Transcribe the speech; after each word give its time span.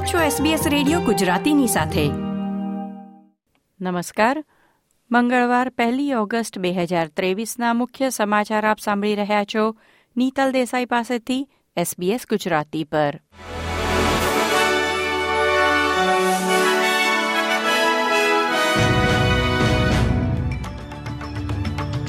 આપ 0.00 0.06
છો 0.06 0.18
SBS 0.18 0.68
radio 0.68 1.00
ગુજરાતીની 1.00 1.66
સાથે. 1.66 2.08
નમસ્કાર. 3.80 4.44
મંગળવાર 5.10 5.68
પહેલી 5.68 6.12
ઓગસ્ટ 6.12 6.58
બે 6.58 6.72
હજાર 6.72 7.08
ત્રેવીસના 7.08 7.74
મુખ્ય 7.74 8.10
સમાચાર 8.10 8.66
આપ 8.66 8.78
સાંભળી 8.78 9.14
રહ્યા 9.14 9.44
છો 9.44 9.76
નીતલ 10.16 10.52
દેસાઈ 10.52 10.84
પાસેથી 10.84 11.48
SBS 11.78 12.20
ગુજરાતી 12.30 12.84
પર. 12.84 13.20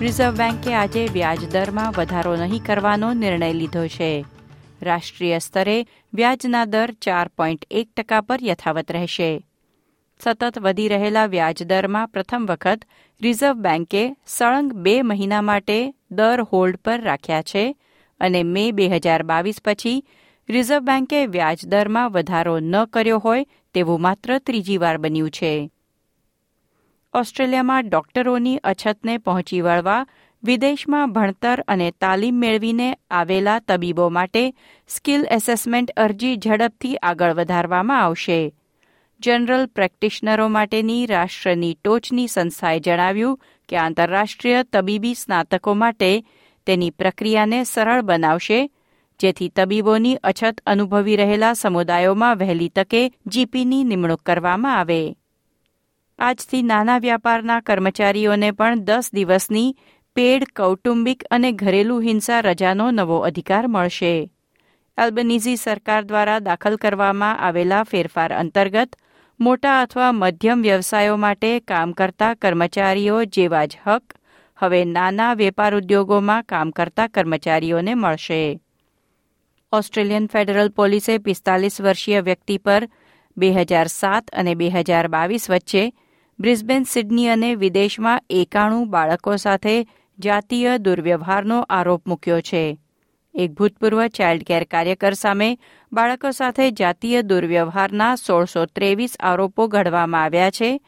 રિઝર્વ 0.00 0.34
બેન્કે 0.34 0.74
આજે 0.74 1.08
વ્યાજ 1.12 1.52
દરમાં 1.52 1.92
વધારો 1.98 2.36
નહીં 2.36 2.62
કરવાનો 2.66 3.12
નિર્ણય 3.12 3.52
લીધો 3.52 3.86
છે. 3.86 4.35
રાષ્ટ્રીય 4.82 5.38
સ્તરે 5.38 5.86
વ્યાજના 6.14 6.64
દર 6.64 6.90
ચાર 6.90 7.28
પોઈન્ટ 7.28 7.66
એક 7.70 7.88
ટકા 7.96 8.20
પર 8.20 8.38
યથાવત 8.42 8.92
રહેશે. 8.92 9.46
સતત 10.24 10.58
વધી 10.58 10.88
રહેલા 10.88 11.26
વ્યાજદરમાં 11.26 12.08
પ્રથમ 12.08 12.46
વખત 12.48 12.84
રિઝર્વ 13.22 13.52
બેન્કે 13.52 14.16
સળંગ 14.26 14.72
બે 14.72 15.02
મહિના 15.02 15.42
માટે 15.42 15.94
દર 16.10 16.40
હોલ્ડ 16.40 16.76
પર 16.76 17.00
રાખ્યા 17.00 17.42
છે 17.42 17.76
અને 18.20 18.42
મે 18.42 18.72
બે 18.72 18.88
હજાર 18.88 19.22
બાવીસ 19.22 19.60
પછી 19.64 20.04
રિઝર્વ 20.48 20.78
બેન્કે 20.78 21.26
વ્યાજદરમાં 21.26 22.12
વધારો 22.12 22.58
ન 22.58 22.84
કર્યો 22.84 23.18
હોય 23.18 23.46
તેવું 23.74 24.00
માત્ર 24.00 24.38
ત્રીજી 24.38 24.76
વાર 24.76 24.98
બન્યું 24.98 25.30
છે. 25.30 25.70
ઓસ્ટ્રેલિયામાં 27.14 27.88
ડોક્ટરોની 27.88 28.56
અછતને 28.56 29.18
પહોંચી 29.18 29.60
વળવા 29.60 30.06
વિદેશમાં 30.42 31.12
ભણતર 31.12 31.62
અને 31.68 31.88
તાલીમ 32.00 32.36
મેળવીને 32.36 32.88
આવેલા 33.10 33.60
તબીબો 33.60 34.06
માટે 34.10 34.42
સ્કિલ 34.90 35.26
એસેસમેન્ટ 35.30 35.90
અરજી 35.96 36.36
ઝડપથી 36.36 37.00
આગળ 37.02 37.34
વધારવામાં 37.34 38.02
આવશે. 38.02 38.38
જનરલ 39.20 39.66
પ્રેક્ટિશનરો 39.66 40.46
માટેની 40.48 41.06
રાષ્ટ્રની 41.06 41.74
ટોચની 41.74 42.28
સંસ્થાએ 42.28 42.80
જણાવ્યું 42.80 43.40
કે 43.68 43.76
આંતરરાષ્ટ્રીય 43.76 44.62
તબીબી 44.72 45.14
સ્નાતકો 45.14 45.74
માટે 45.74 46.12
તેની 46.66 46.90
પ્રક્રિયાને 46.90 47.60
સરળ 47.64 48.02
બનાવશે, 48.02 48.60
જેથી 49.20 49.48
તબીબોની 49.48 50.16
અછત 50.22 50.64
અનુભવી 50.66 51.16
રહેલા 51.16 51.54
સમુદાયોમાં 51.54 52.38
વહેલી 52.38 52.68
તકે 52.68 53.02
જીપીની 53.26 53.84
નિમણૂક 53.84 54.22
કરવામાં 54.22 54.78
આવે. 54.78 55.00
આજથી 56.18 56.62
નાના 56.62 56.98
વ્યાપારના 56.98 57.60
કર્મચારીઓને 57.60 58.50
પણ 58.50 58.84
દસ 58.84 59.10
દિવસની 59.14 59.76
પેડ, 60.16 60.44
કૌટુંબિક 60.56 61.24
અને 61.30 61.52
ઘરેલું 61.52 62.02
હિંસા 62.02 62.40
રજાનો 62.40 62.90
નવો 62.90 63.18
અધિકાર 63.18 63.66
મળશે. 63.66 64.30
એલ્બનીઝી 64.98 65.56
સરકાર 65.56 66.02
દ્વારા 66.02 66.38
દાખલ 66.38 66.76
કરવામાં 66.76 67.40
આવેલા 67.40 67.82
ફેરફાર 67.82 68.32
અંતર્ગત 68.32 68.96
મોટા 69.40 69.80
અથવા 69.80 70.12
મધ્યમ 70.12 70.62
વ્યવસાયો 70.62 71.16
માટે 71.16 71.60
કામ 71.60 71.92
કરતા 71.92 72.34
કર્મચારીઓ 72.34 73.24
જેવા 73.24 73.64
જ 73.64 73.76
હક 73.86 74.14
હવે 74.56 74.84
નાના 74.84 75.34
વેપાર 75.34 75.76
ઉદ્યોગોમાં 75.76 76.42
કામ 76.42 76.70
કરતા 76.70 77.06
કર્મચારીઓને 77.06 77.94
મળશે. 77.94 78.60
ઓસ્ટ્રેલિયન 79.72 80.26
ફેડરલ 80.26 80.68
પોલીસે 80.68 81.18
પિસ્તાલીસ 81.18 81.80
વર્ષીય 81.80 82.20
વ્યક્તિ 82.20 82.58
પર 82.58 82.88
બે 83.36 83.52
હજાર 83.52 83.86
સાત 83.86 84.30
અને 84.30 84.54
બે 84.54 84.68
હજાર 84.68 85.08
બાવીસ 85.08 85.50
વચ્ચે 85.50 85.92
બ્રિસ્બેન, 86.40 86.82
સિડની 86.82 87.28
અને 87.28 87.54
વિદેશમાં 87.54 88.22
એકાણું 88.30 88.90
બાળકો 88.90 89.36
સાથે 89.36 89.88
જાતીય 90.18 90.78
દુર્વ્યવહારનો 90.78 91.66
આરોપ 91.70 92.08
મૂક્યો 92.08 92.40
છે. 92.40 92.78
એક 93.34 93.50
ભૂતપૂર્વ 93.52 94.06
ચાઇલ્ડ 94.06 94.42
કેર 94.42 94.64
કાર્યકર 94.64 95.12
સામે 95.12 95.58
બાળકો 95.92 96.30
સાથે 96.30 96.70
જાતીય 96.70 97.22
દુર્વ્યવહારના 97.22 98.14
સોળસો 98.14 98.66
ત્રેવીસ 98.66 99.16
આરોપો 99.20 99.66
ઘડવામાં 99.66 100.22
આવ્યા 100.22 100.50
છે. 100.50 100.80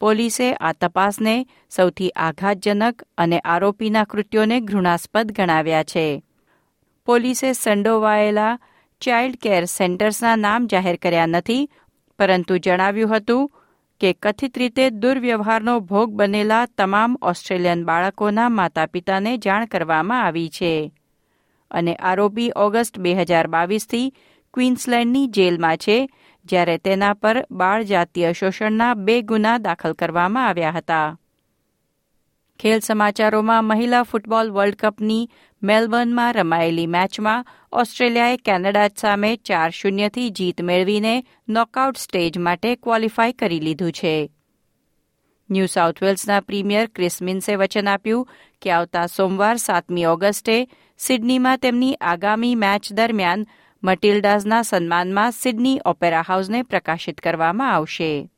પોલીસે 0.00 0.54
આ 0.54 0.72
તપાસને 0.72 1.46
સૌથી 1.70 2.10
આઘાતજનક 2.10 3.02
અને 3.18 3.38
આરોપીના 3.38 4.04
કૃત્યોને 4.04 4.60
ઘૃણાસ્પદ 4.60 5.32
ગણાવ્યા 5.32 5.82
છે. 5.82 6.22
પોલીસે 7.06 7.52
સંડોવાયેલા 7.52 8.58
ચાઇલ્ડ 9.00 9.36
કેર 9.42 9.64
સેન્ટર્સના 9.64 10.36
નામ 10.36 10.66
જાહેર 10.66 10.96
કર્યા 10.96 11.26
નથી, 11.26 11.70
પરંતુ 12.18 12.58
જણાવ્યું 12.58 13.16
હતું 13.16 13.50
કે 14.02 14.12
કથિત 14.12 14.58
રીતે 14.58 14.90
દુર્વ્યવહારનો 14.90 15.80
ભોગ 15.80 16.10
બનેલા 16.10 16.66
તમામ 16.66 17.16
ઓસ્ટ્રેલિયન 17.22 17.84
બાળકોના 17.84 18.48
માતા 18.48 18.86
પિતાને 18.86 19.36
જાણ 19.36 19.66
કરવામાં 19.66 20.24
આવી 20.24 20.48
છે. 20.48 20.92
અને 21.70 21.94
આરોપી 21.94 22.52
ઓગસ્ટ 22.56 22.98
બે 22.98 23.14
હજાર 23.14 23.46
બાવીસથી 23.46 24.14
ક્વીન્સલેન્ડની 24.54 25.26
જેલમાં 25.26 25.76
છે, 25.76 26.08
જ્યારે 26.44 26.78
તેના 26.78 27.12
પર 27.12 27.46
બાળ 27.50 27.82
જાતીય 27.82 28.32
શોષણના 28.32 28.94
બે 28.94 29.22
ગુના 29.22 29.58
દાખલ 29.58 29.92
કરવામાં 29.92 30.48
આવ્યા 30.48 30.70
હતા. 30.70 31.18
ખેલ 32.62 32.80
સમાચારોમાં 32.80 33.64
મહિલા 33.64 34.02
ફૂટબોલ 34.02 34.50
વર્લ્ડ 34.50 34.74
કપની 34.74 35.30
મેલબર્નમાં 35.62 36.34
રમાયેલી 36.34 36.86
મેચમાં 36.86 37.46
ઓસ્ટ્રેલિયાએ 37.72 38.36
કેનેડા 38.36 38.88
સામે 39.00 39.36
ચાર 39.36 39.70
શૂન્યથી 39.70 40.30
જીત 40.30 40.62
મેળવીને 40.62 41.24
નોકઆઉટ 41.48 41.96
સ્ટેજ 41.96 42.38
માટે 42.38 42.76
ક્વોલિફાય 42.76 43.32
કરી 43.32 43.60
લીધું 43.60 43.92
છે. 43.92 44.30
ન્યૂ 45.50 45.66
સાઉથ 45.66 46.02
વેલ્સના 46.02 46.40
પ્રીમિયર 46.40 46.86
ક્રિસ 46.86 47.22
મિન્સે 47.22 47.54
વચન 47.54 47.88
આપ્યું 47.88 48.28
કે 48.62 48.70
આવતા 48.70 49.06
સોમવાર 49.06 49.56
સાતમી 49.56 50.04
ઓગસ્ટે 50.04 50.68
સિડનીમાં 50.98 51.58
તેમની 51.58 51.94
આગામી 51.94 52.54
મેચ 52.54 52.92
દરમિયાન 52.92 53.46
મટિલ્ડાઝના 53.82 54.62
સન્માનમાં 54.62 55.32
સિડની 55.32 55.80
ઓપેરા 55.84 56.24
હાઉસને 56.28 56.62
પ્રકાશિત 56.62 57.20
કરવામાં 57.20 57.74
આવશે. 57.74 58.28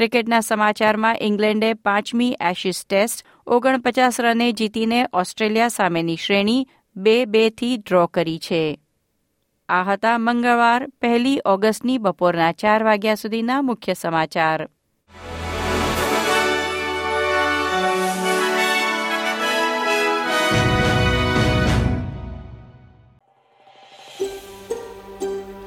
ક્રિકેટના 0.00 0.40
સમાચારમાં 0.40 1.16
ઇંગ્લેન્ડે 1.20 1.74
પાંચમી 1.74 2.36
એશિસ 2.50 2.86
ટેસ્ટ 2.88 3.26
ઓગણપચાસ 3.46 4.20
રને 4.20 4.52
જીતીને 4.52 5.06
ઓસ્ટ્રેલિયા 5.12 5.68
સામેની 5.68 6.16
શ્રેણી 6.16 6.68
બે 6.96 7.24
બેથી 7.24 7.76
ડ્રો 7.76 8.06
કરી 8.06 8.38
છે. 8.38 8.80
આ 9.68 9.82
હતા 9.82 10.18
મંગળવાર, 10.18 10.88
પહેલી 11.00 11.40
ઓગસ્ટની 11.44 11.98
બપોરના 11.98 12.52
ચાર 12.52 12.84
વાગ્યા 12.84 13.14
સુધીના 13.14 13.62
મુખ્ય 13.62 13.94
સમાચાર. 13.94 14.68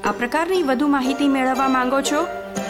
આ 0.03 0.11
પ્રકારની 0.11 0.63
વધુ 0.63 0.87
માહિતી 0.87 1.27
મેળવવા 1.27 1.67
માંગો 1.67 2.01
છો 2.01 2.42